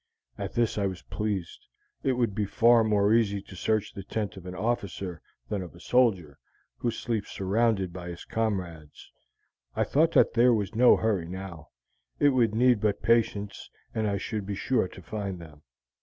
At 0.35 0.53
this 0.53 0.79
I 0.79 0.87
was 0.87 1.03
pleased; 1.03 1.67
it 2.01 2.13
would 2.13 2.33
be 2.33 2.47
far 2.47 2.83
more 2.83 3.13
easy 3.13 3.39
to 3.43 3.55
search 3.55 3.93
the 3.93 4.01
tent 4.01 4.35
of 4.35 4.47
an 4.47 4.55
officer 4.55 5.21
than 5.47 5.61
of 5.61 5.75
a 5.75 5.79
soldier, 5.79 6.39
who 6.77 6.89
sleeps 6.89 7.29
surrounded 7.31 7.93
by 7.93 8.09
his 8.09 8.25
comrades. 8.25 9.11
I 9.75 9.83
thought 9.83 10.13
that 10.13 10.33
there 10.33 10.55
was 10.55 10.73
no 10.73 10.97
hurry 10.97 11.27
now; 11.27 11.69
it 12.17 12.29
would 12.29 12.55
need 12.55 12.81
but 12.81 13.03
patience, 13.03 13.69
and 13.93 14.07
I 14.07 14.17
should 14.17 14.47
be 14.47 14.55
sure 14.55 14.87
to 14.87 15.03
find 15.03 15.37
them. 15.39 15.61